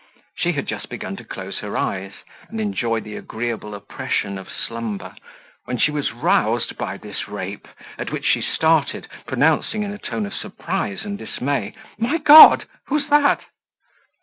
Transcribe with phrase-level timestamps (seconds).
[0.35, 2.13] She had just begun to close her eyes,
[2.49, 5.13] and enjoy the agreeable oppression of slumber,
[5.65, 7.67] when she was roused by this rape,
[7.99, 12.65] at which she started, pronouncing, in a tone of surprise and dismay, "My God!
[12.87, 13.41] who's that?"